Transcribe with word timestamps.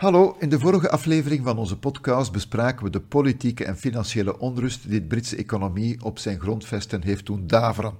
Hallo, 0.00 0.36
in 0.38 0.48
de 0.48 0.58
vorige 0.58 0.90
aflevering 0.90 1.44
van 1.44 1.58
onze 1.58 1.78
podcast 1.78 2.32
bespraken 2.32 2.84
we 2.84 2.90
de 2.90 3.00
politieke 3.00 3.64
en 3.64 3.76
financiële 3.76 4.38
onrust 4.38 4.88
die 4.88 5.00
de 5.00 5.06
Britse 5.06 5.36
economie 5.36 6.04
op 6.04 6.18
zijn 6.18 6.40
grondvesten 6.40 7.02
heeft 7.02 7.26
doen 7.26 7.46
daveren. 7.46 7.94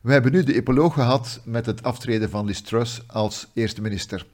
We 0.00 0.12
hebben 0.12 0.32
nu 0.32 0.42
de 0.42 0.54
epiloog 0.54 0.94
gehad 0.94 1.40
met 1.44 1.66
het 1.66 1.82
aftreden 1.82 2.30
van 2.30 2.46
Liz 2.46 2.60
Truss 2.60 3.02
als 3.06 3.50
eerste 3.54 3.82
minister. 3.82 4.26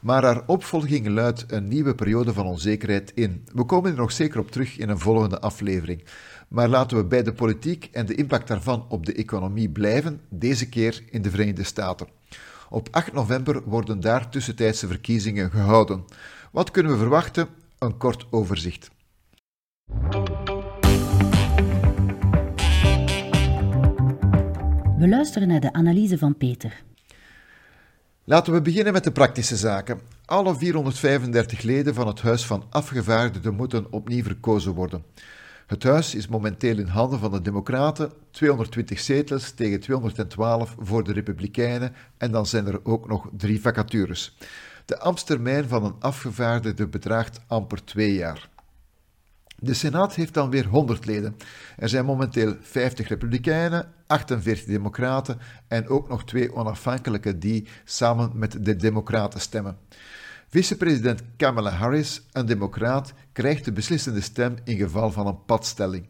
Maar 0.00 0.24
haar 0.24 0.42
opvolging 0.46 1.08
luidt 1.08 1.44
een 1.48 1.68
nieuwe 1.68 1.94
periode 1.94 2.32
van 2.32 2.46
onzekerheid 2.46 3.12
in. 3.14 3.44
We 3.54 3.64
komen 3.64 3.90
er 3.90 3.96
nog 3.96 4.12
zeker 4.12 4.40
op 4.40 4.50
terug 4.50 4.78
in 4.78 4.88
een 4.88 4.98
volgende 4.98 5.40
aflevering. 5.40 6.04
Maar 6.48 6.68
laten 6.68 6.96
we 6.96 7.04
bij 7.04 7.22
de 7.22 7.32
politiek 7.32 7.88
en 7.92 8.06
de 8.06 8.14
impact 8.14 8.48
daarvan 8.48 8.84
op 8.88 9.06
de 9.06 9.12
economie 9.12 9.68
blijven, 9.68 10.20
deze 10.28 10.68
keer 10.68 11.02
in 11.10 11.22
de 11.22 11.30
Verenigde 11.30 11.64
Staten. 11.64 12.06
Op 12.70 12.88
8 12.90 13.12
november 13.12 13.62
worden 13.64 14.00
daar 14.00 14.28
tussentijdse 14.28 14.86
verkiezingen 14.86 15.50
gehouden. 15.50 16.04
Wat 16.52 16.70
kunnen 16.70 16.92
we 16.92 16.98
verwachten? 16.98 17.48
Een 17.78 17.96
kort 17.96 18.26
overzicht. 18.30 18.90
We 24.98 25.08
luisteren 25.08 25.48
naar 25.48 25.60
de 25.60 25.72
analyse 25.72 26.18
van 26.18 26.36
Peter. 26.36 26.82
Laten 28.24 28.52
we 28.52 28.62
beginnen 28.62 28.92
met 28.92 29.04
de 29.04 29.12
praktische 29.12 29.56
zaken. 29.56 30.00
Alle 30.24 30.56
435 30.56 31.62
leden 31.62 31.94
van 31.94 32.06
het 32.06 32.20
Huis 32.20 32.46
van 32.46 32.64
Afgevaardigden 32.70 33.54
moeten 33.54 33.92
opnieuw 33.92 34.22
verkozen 34.22 34.72
worden. 34.72 35.04
Het 35.66 35.82
huis 35.82 36.14
is 36.14 36.28
momenteel 36.28 36.78
in 36.78 36.86
handen 36.86 37.18
van 37.18 37.30
de 37.30 37.42
Democraten, 37.42 38.12
220 38.30 39.00
zetels 39.00 39.50
tegen 39.50 39.80
212 39.80 40.74
voor 40.78 41.04
de 41.04 41.12
Republikeinen 41.12 41.94
en 42.16 42.30
dan 42.30 42.46
zijn 42.46 42.66
er 42.66 42.80
ook 42.82 43.08
nog 43.08 43.28
drie 43.36 43.60
vacatures. 43.60 44.36
De 44.88 44.98
ambtstermijn 44.98 45.68
van 45.68 45.84
een 45.84 45.94
afgevaardigde 45.98 46.88
bedraagt 46.88 47.40
amper 47.46 47.84
twee 47.84 48.14
jaar. 48.14 48.48
De 49.56 49.74
Senaat 49.74 50.14
heeft 50.14 50.34
dan 50.34 50.50
weer 50.50 50.66
100 50.66 51.06
leden. 51.06 51.36
Er 51.76 51.88
zijn 51.88 52.04
momenteel 52.04 52.56
50 52.60 53.08
Republikeinen, 53.08 53.92
48 54.06 54.64
Democraten 54.64 55.38
en 55.66 55.88
ook 55.88 56.08
nog 56.08 56.24
twee 56.24 56.54
onafhankelijke 56.54 57.38
die 57.38 57.66
samen 57.84 58.30
met 58.34 58.64
de 58.64 58.76
Democraten 58.76 59.40
stemmen. 59.40 59.78
Vicepresident 60.48 61.22
Kamala 61.36 61.70
Harris, 61.70 62.22
een 62.32 62.46
democraat, 62.46 63.12
krijgt 63.32 63.64
de 63.64 63.72
beslissende 63.72 64.20
stem 64.20 64.56
in 64.64 64.76
geval 64.76 65.12
van 65.12 65.26
een 65.26 65.44
padstelling. 65.44 66.06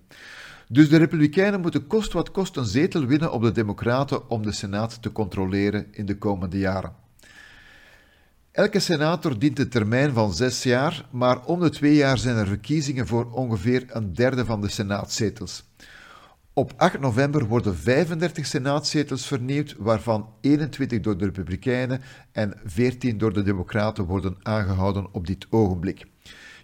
Dus 0.68 0.88
de 0.88 0.96
Republikeinen 0.96 1.60
moeten 1.60 1.86
kost 1.86 2.12
wat 2.12 2.30
kost 2.30 2.56
een 2.56 2.64
zetel 2.64 3.06
winnen 3.06 3.32
op 3.32 3.42
de 3.42 3.52
Democraten 3.52 4.30
om 4.30 4.42
de 4.42 4.52
Senaat 4.52 5.02
te 5.02 5.12
controleren 5.12 5.86
in 5.90 6.06
de 6.06 6.18
komende 6.18 6.58
jaren. 6.58 7.07
Elke 8.58 8.80
senator 8.80 9.38
dient 9.38 9.58
een 9.58 9.68
termijn 9.68 10.12
van 10.12 10.32
zes 10.34 10.62
jaar, 10.62 11.08
maar 11.10 11.44
om 11.44 11.60
de 11.60 11.70
twee 11.70 11.94
jaar 11.94 12.18
zijn 12.18 12.36
er 12.36 12.46
verkiezingen 12.46 13.06
voor 13.06 13.30
ongeveer 13.30 13.84
een 13.88 14.12
derde 14.12 14.44
van 14.44 14.60
de 14.60 14.68
senaatzetels. 14.68 15.64
Op 16.52 16.72
8 16.76 17.00
november 17.00 17.46
worden 17.46 17.76
35 17.76 18.46
senaatzetels 18.46 19.26
vernieuwd, 19.26 19.74
waarvan 19.78 20.28
21 20.40 21.00
door 21.00 21.18
de 21.18 21.24
Republikeinen 21.24 22.00
en 22.32 22.54
14 22.64 23.18
door 23.18 23.32
de 23.32 23.42
Democraten 23.42 24.04
worden 24.04 24.36
aangehouden 24.42 25.06
op 25.12 25.26
dit 25.26 25.46
ogenblik. 25.50 26.06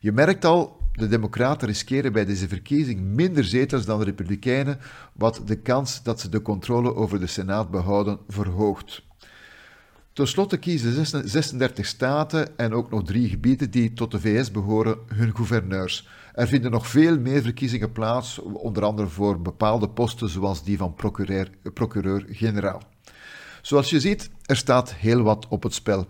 Je 0.00 0.12
merkt 0.12 0.44
al, 0.44 0.80
de 0.92 1.08
Democraten 1.08 1.68
riskeren 1.68 2.12
bij 2.12 2.24
deze 2.24 2.48
verkiezing 2.48 3.00
minder 3.00 3.44
zetels 3.44 3.84
dan 3.84 3.98
de 3.98 4.04
Republikeinen, 4.04 4.78
wat 5.12 5.42
de 5.44 5.56
kans 5.56 6.02
dat 6.02 6.20
ze 6.20 6.28
de 6.28 6.42
controle 6.42 6.94
over 6.94 7.20
de 7.20 7.26
Senaat 7.26 7.70
behouden 7.70 8.18
verhoogt. 8.28 9.02
Ten 10.14 10.26
slotte 10.26 10.56
kiezen 10.56 11.06
36 11.28 11.86
staten 11.86 12.58
en 12.58 12.72
ook 12.72 12.90
nog 12.90 13.04
drie 13.04 13.28
gebieden 13.28 13.70
die 13.70 13.92
tot 13.92 14.10
de 14.10 14.20
VS 14.20 14.50
behoren 14.50 14.98
hun 15.14 15.36
gouverneurs. 15.36 16.08
Er 16.32 16.48
vinden 16.48 16.70
nog 16.70 16.86
veel 16.86 17.18
meer 17.18 17.42
verkiezingen 17.42 17.92
plaats, 17.92 18.38
onder 18.38 18.84
andere 18.84 19.08
voor 19.08 19.40
bepaalde 19.40 19.88
posten 19.88 20.28
zoals 20.28 20.64
die 20.64 20.76
van 20.76 20.94
procureur-generaal. 21.74 22.82
Zoals 23.62 23.90
je 23.90 24.00
ziet, 24.00 24.30
er 24.46 24.56
staat 24.56 24.94
heel 24.94 25.22
wat 25.22 25.48
op 25.48 25.62
het 25.62 25.74
spel. 25.74 26.06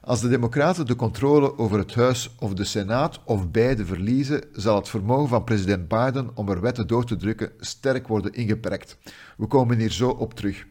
Als 0.00 0.20
de 0.20 0.28
Democraten 0.28 0.86
de 0.86 0.96
controle 0.96 1.58
over 1.58 1.78
het 1.78 1.94
Huis 1.94 2.30
of 2.38 2.54
de 2.54 2.64
Senaat 2.64 3.20
of 3.24 3.50
beide 3.50 3.86
verliezen, 3.86 4.44
zal 4.52 4.76
het 4.76 4.88
vermogen 4.88 5.28
van 5.28 5.44
president 5.44 5.88
Biden 5.88 6.30
om 6.34 6.48
er 6.48 6.60
wetten 6.60 6.86
door 6.86 7.04
te 7.04 7.16
drukken 7.16 7.52
sterk 7.60 8.08
worden 8.08 8.32
ingeperkt. 8.32 8.98
We 9.36 9.46
komen 9.46 9.78
hier 9.78 9.92
zo 9.92 10.08
op 10.08 10.34
terug. 10.34 10.66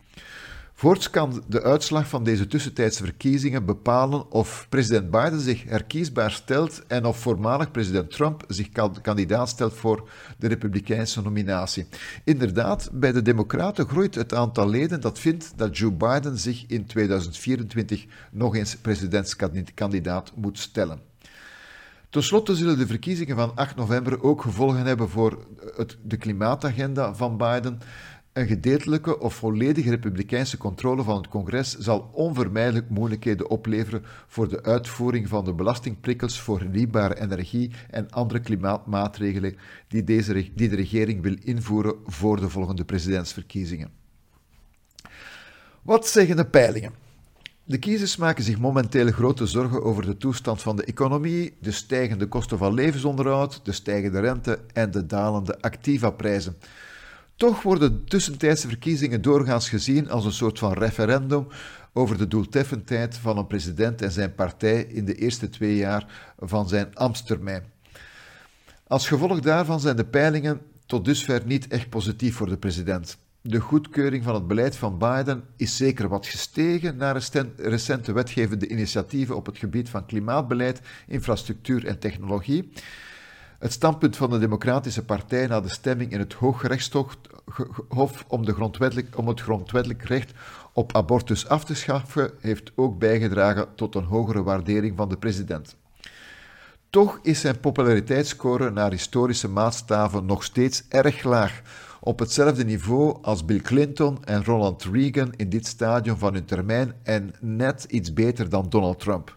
Voorts 0.77 1.09
kan 1.09 1.43
de 1.47 1.63
uitslag 1.63 2.07
van 2.07 2.23
deze 2.23 2.47
tussentijdse 2.47 3.03
verkiezingen 3.03 3.65
bepalen 3.65 4.31
of 4.31 4.65
president 4.69 5.11
Biden 5.11 5.39
zich 5.39 5.63
herkiesbaar 5.63 6.31
stelt 6.31 6.83
en 6.87 7.05
of 7.05 7.17
voormalig 7.17 7.71
president 7.71 8.11
Trump 8.11 8.43
zich 8.47 8.69
kandidaat 9.01 9.49
stelt 9.49 9.73
voor 9.73 10.09
de 10.37 10.47
republikeinse 10.47 11.21
nominatie. 11.21 11.87
Inderdaad, 12.23 12.89
bij 12.93 13.11
de 13.11 13.21
Democraten 13.21 13.87
groeit 13.87 14.15
het 14.15 14.33
aantal 14.33 14.69
leden 14.69 15.01
dat 15.01 15.19
vindt 15.19 15.53
dat 15.55 15.77
Joe 15.77 15.91
Biden 15.91 16.37
zich 16.37 16.65
in 16.67 16.85
2024 16.85 18.05
nog 18.31 18.55
eens 18.55 18.75
presidentskandidaat 18.75 20.31
moet 20.35 20.59
stellen. 20.59 20.99
Ten 22.15 22.23
slotte 22.23 22.55
zullen 22.55 22.77
de 22.77 22.87
verkiezingen 22.87 23.35
van 23.35 23.51
8 23.55 23.75
november 23.75 24.23
ook 24.23 24.41
gevolgen 24.41 24.85
hebben 24.85 25.09
voor 25.09 25.45
het, 25.75 25.97
de 26.03 26.17
klimaatagenda 26.17 27.15
van 27.15 27.37
Biden. 27.37 27.79
Een 28.35 28.47
gedeeltelijke 28.47 29.19
of 29.19 29.33
volledige 29.33 29.89
republikeinse 29.89 30.57
controle 30.57 31.03
van 31.03 31.17
het 31.17 31.27
congres 31.27 31.77
zal 31.77 32.09
onvermijdelijk 32.13 32.89
moeilijkheden 32.89 33.49
opleveren 33.49 34.03
voor 34.27 34.49
de 34.49 34.63
uitvoering 34.63 35.27
van 35.27 35.45
de 35.45 35.53
belastingprikkels 35.53 36.39
voor 36.39 36.59
hernieuwbare 36.59 37.19
energie 37.21 37.71
en 37.89 38.11
andere 38.11 38.39
klimaatmaatregelen 38.39 39.55
die, 39.87 40.03
deze, 40.03 40.49
die 40.55 40.69
de 40.69 40.75
regering 40.75 41.21
wil 41.21 41.35
invoeren 41.43 41.95
voor 42.05 42.39
de 42.39 42.49
volgende 42.49 42.85
presidentsverkiezingen. 42.85 43.89
Wat 45.81 46.07
zeggen 46.07 46.35
de 46.35 46.45
peilingen? 46.45 46.93
De 47.63 47.77
kiezers 47.77 48.15
maken 48.17 48.43
zich 48.43 48.59
momenteel 48.59 49.11
grote 49.11 49.45
zorgen 49.45 49.83
over 49.83 50.05
de 50.05 50.17
toestand 50.17 50.61
van 50.61 50.75
de 50.75 50.83
economie, 50.83 51.57
de 51.61 51.71
stijgende 51.71 52.27
kosten 52.27 52.57
van 52.57 52.73
levensonderhoud, 52.73 53.65
de 53.65 53.71
stijgende 53.71 54.19
rente 54.19 54.59
en 54.73 54.91
de 54.91 55.05
dalende 55.05 55.61
activa-prijzen. 55.61 56.55
Toch 57.35 57.61
worden 57.61 58.05
tussentijdse 58.05 58.67
verkiezingen 58.67 59.21
doorgaans 59.21 59.69
gezien 59.69 60.09
als 60.09 60.25
een 60.25 60.31
soort 60.31 60.59
van 60.59 60.73
referendum 60.73 61.47
over 61.93 62.17
de 62.17 62.27
doeltreffendheid 62.27 63.17
van 63.17 63.37
een 63.37 63.47
president 63.47 64.01
en 64.01 64.11
zijn 64.11 64.35
partij 64.35 64.81
in 64.81 65.05
de 65.05 65.15
eerste 65.15 65.49
twee 65.49 65.75
jaar 65.75 66.33
van 66.39 66.67
zijn 66.67 66.95
ambtstermijn. 66.95 67.63
Als 68.87 69.07
gevolg 69.07 69.39
daarvan 69.39 69.79
zijn 69.79 69.95
de 69.95 70.05
peilingen 70.05 70.61
tot 70.85 71.05
dusver 71.05 71.41
niet 71.45 71.67
echt 71.67 71.89
positief 71.89 72.35
voor 72.35 72.49
de 72.49 72.57
president. 72.57 73.17
De 73.41 73.59
goedkeuring 73.59 74.23
van 74.23 74.33
het 74.33 74.47
beleid 74.47 74.75
van 74.75 74.97
Biden 74.97 75.43
is 75.55 75.77
zeker 75.77 76.07
wat 76.07 76.27
gestegen 76.27 76.97
na 76.97 77.19
recente 77.57 78.11
wetgevende 78.11 78.67
initiatieven 78.67 79.35
op 79.35 79.45
het 79.45 79.57
gebied 79.57 79.89
van 79.89 80.05
klimaatbeleid, 80.05 80.81
infrastructuur 81.07 81.85
en 81.85 81.99
technologie. 81.99 82.71
Het 83.65 83.73
standpunt 83.73 84.17
van 84.17 84.29
de 84.29 84.39
Democratische 84.39 85.05
Partij 85.05 85.47
na 85.47 85.61
de 85.61 85.69
stemming 85.69 86.11
in 86.11 86.19
het 86.19 86.33
Hooggerechtshof 86.33 87.15
om, 88.27 88.45
de 88.45 88.53
grondwettelijk, 88.53 89.17
om 89.17 89.27
het 89.27 89.41
grondwettelijk 89.41 90.03
recht 90.03 90.31
op 90.73 90.95
abortus 90.95 91.47
af 91.47 91.65
te 91.65 91.75
schaffen 91.75 92.31
heeft 92.39 92.71
ook 92.75 92.99
bijgedragen 92.99 93.67
tot 93.75 93.95
een 93.95 94.03
hogere 94.03 94.43
waardering 94.43 94.97
van 94.97 95.09
de 95.09 95.17
president. 95.17 95.75
Toch 96.89 97.19
is 97.21 97.39
zijn 97.39 97.59
populariteitsscore 97.59 98.71
naar 98.71 98.91
historische 98.91 99.49
maatstaven 99.49 100.25
nog 100.25 100.43
steeds 100.43 100.83
erg 100.89 101.23
laag, 101.23 101.61
op 101.99 102.19
hetzelfde 102.19 102.65
niveau 102.65 103.17
als 103.21 103.45
Bill 103.45 103.61
Clinton 103.61 104.23
en 104.23 104.43
Ronald 104.43 104.83
Reagan 104.91 105.33
in 105.35 105.49
dit 105.49 105.67
stadium 105.67 106.17
van 106.17 106.33
hun 106.33 106.45
termijn 106.45 106.93
en 107.03 107.33
net 107.39 107.83
iets 107.83 108.13
beter 108.13 108.49
dan 108.49 108.65
Donald 108.69 108.99
Trump. 108.99 109.35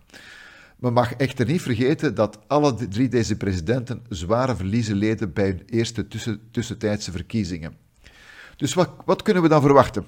Men 0.78 0.92
mag 0.92 1.12
echter 1.12 1.46
niet 1.46 1.62
vergeten 1.62 2.14
dat 2.14 2.38
alle 2.46 2.88
drie 2.88 3.08
deze 3.08 3.36
presidenten 3.36 4.02
zware 4.08 4.56
verliezen 4.56 4.96
leden 4.96 5.32
bij 5.32 5.46
hun 5.46 5.62
eerste 5.66 6.08
tussen, 6.08 6.40
tussentijdse 6.50 7.10
verkiezingen. 7.10 7.76
Dus 8.56 8.74
wat, 8.74 8.90
wat 9.04 9.22
kunnen 9.22 9.42
we 9.42 9.48
dan 9.48 9.60
verwachten? 9.60 10.06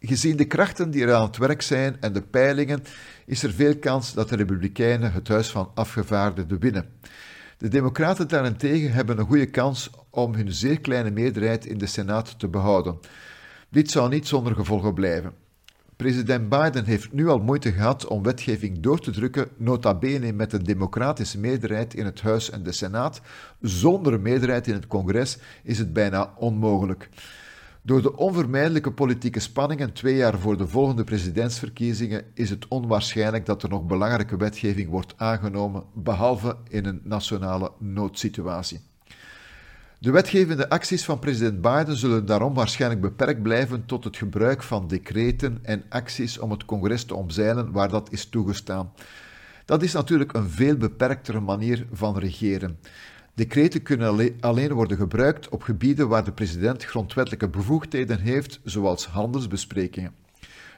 Gezien 0.00 0.36
de 0.36 0.44
krachten 0.44 0.90
die 0.90 1.02
er 1.02 1.14
aan 1.14 1.26
het 1.26 1.36
werk 1.36 1.62
zijn 1.62 1.96
en 2.00 2.12
de 2.12 2.22
peilingen, 2.22 2.82
is 3.26 3.42
er 3.42 3.52
veel 3.52 3.78
kans 3.78 4.14
dat 4.14 4.28
de 4.28 4.36
Republikeinen 4.36 5.12
het 5.12 5.28
Huis 5.28 5.48
van 5.48 5.70
Afgevaardigden 5.74 6.58
winnen. 6.58 6.88
De 7.58 7.68
Democraten 7.68 8.28
daarentegen 8.28 8.92
hebben 8.92 9.18
een 9.18 9.26
goede 9.26 9.50
kans 9.50 9.90
om 10.10 10.34
hun 10.34 10.52
zeer 10.52 10.80
kleine 10.80 11.10
meerderheid 11.10 11.66
in 11.66 11.78
de 11.78 11.86
Senaat 11.86 12.38
te 12.38 12.48
behouden. 12.48 12.98
Dit 13.68 13.90
zou 13.90 14.08
niet 14.08 14.28
zonder 14.28 14.54
gevolgen 14.54 14.94
blijven. 14.94 15.41
President 16.02 16.48
Biden 16.48 16.84
heeft 16.84 17.12
nu 17.12 17.28
al 17.28 17.38
moeite 17.38 17.72
gehad 17.72 18.06
om 18.06 18.22
wetgeving 18.22 18.80
door 18.80 18.98
te 18.98 19.10
drukken, 19.10 19.48
nota 19.56 19.94
bene 19.94 20.32
met 20.32 20.52
een 20.52 20.62
democratische 20.62 21.38
meerderheid 21.38 21.94
in 21.94 22.04
het 22.04 22.20
Huis 22.20 22.50
en 22.50 22.62
de 22.62 22.72
Senaat. 22.72 23.20
Zonder 23.60 24.20
meerderheid 24.20 24.66
in 24.66 24.74
het 24.74 24.86
Congres 24.86 25.38
is 25.62 25.78
het 25.78 25.92
bijna 25.92 26.34
onmogelijk. 26.36 27.08
Door 27.82 28.02
de 28.02 28.16
onvermijdelijke 28.16 28.92
politieke 28.92 29.40
spanningen 29.40 29.92
twee 29.92 30.16
jaar 30.16 30.38
voor 30.38 30.56
de 30.56 30.66
volgende 30.66 31.04
presidentsverkiezingen 31.04 32.24
is 32.34 32.50
het 32.50 32.68
onwaarschijnlijk 32.68 33.46
dat 33.46 33.62
er 33.62 33.68
nog 33.68 33.86
belangrijke 33.86 34.36
wetgeving 34.36 34.90
wordt 34.90 35.14
aangenomen, 35.16 35.84
behalve 35.94 36.56
in 36.68 36.84
een 36.84 37.00
nationale 37.04 37.72
noodsituatie. 37.78 38.91
De 40.02 40.10
wetgevende 40.10 40.68
acties 40.68 41.04
van 41.04 41.18
president 41.18 41.60
Biden 41.60 41.96
zullen 41.96 42.26
daarom 42.26 42.54
waarschijnlijk 42.54 43.00
beperkt 43.00 43.42
blijven 43.42 43.86
tot 43.86 44.04
het 44.04 44.16
gebruik 44.16 44.62
van 44.62 44.88
decreten 44.88 45.58
en 45.62 45.84
acties 45.88 46.38
om 46.38 46.50
het 46.50 46.64
congres 46.64 47.04
te 47.04 47.14
omzeilen 47.14 47.72
waar 47.72 47.88
dat 47.88 48.12
is 48.12 48.26
toegestaan. 48.26 48.92
Dat 49.64 49.82
is 49.82 49.92
natuurlijk 49.92 50.32
een 50.32 50.48
veel 50.48 50.76
beperktere 50.76 51.40
manier 51.40 51.86
van 51.92 52.18
regeren. 52.18 52.78
Decreten 53.34 53.82
kunnen 53.82 54.36
alleen 54.40 54.72
worden 54.72 54.96
gebruikt 54.96 55.48
op 55.48 55.62
gebieden 55.62 56.08
waar 56.08 56.24
de 56.24 56.32
president 56.32 56.84
grondwettelijke 56.84 57.48
bevoegdheden 57.48 58.20
heeft, 58.20 58.60
zoals 58.64 59.06
handelsbesprekingen. 59.06 60.14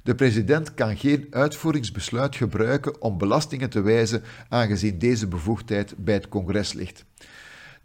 De 0.02 0.14
president 0.14 0.74
kan 0.74 0.96
geen 0.96 1.26
uitvoeringsbesluit 1.30 2.36
gebruiken 2.36 3.00
om 3.02 3.18
belastingen 3.18 3.70
te 3.70 3.80
wijzen, 3.80 4.22
aangezien 4.48 4.98
deze 4.98 5.28
bevoegdheid 5.28 5.94
bij 5.98 6.14
het 6.14 6.28
congres 6.28 6.72
ligt. 6.72 7.04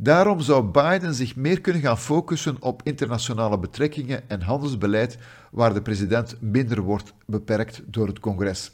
Daarom 0.02 0.42
zou 0.42 0.64
Biden 0.64 1.14
zich 1.14 1.36
meer 1.36 1.62
kunnen 1.62 1.82
gaan 1.82 1.98
focussen 1.98 2.58
op 2.60 2.82
internationale 2.84 3.60
betrekkingen 3.60 4.30
en 4.30 4.42
handelsbeleid, 4.42 5.18
waar 5.52 5.74
de 5.74 5.82
president 5.82 6.36
minder 6.42 6.82
wordt 6.82 7.14
beperkt 7.26 7.82
door 7.86 8.08
het 8.08 8.20
congres. 8.20 8.72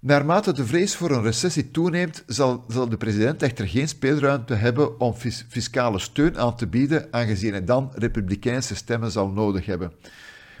Naarmate 0.00 0.52
de 0.52 0.66
vrees 0.66 0.96
voor 0.96 1.10
een 1.10 1.22
recessie 1.22 1.70
toeneemt, 1.70 2.22
zal, 2.26 2.64
zal 2.68 2.88
de 2.88 2.96
president 2.96 3.42
echter 3.42 3.68
geen 3.68 3.88
speelruimte 3.88 4.54
hebben 4.54 5.00
om 5.00 5.14
fiscale 5.48 5.98
steun 5.98 6.38
aan 6.38 6.56
te 6.56 6.66
bieden, 6.66 7.08
aangezien 7.10 7.52
hij 7.52 7.64
dan 7.64 7.90
republikeinse 7.94 8.74
stemmen 8.74 9.10
zal 9.10 9.28
nodig 9.28 9.66
hebben. 9.66 9.92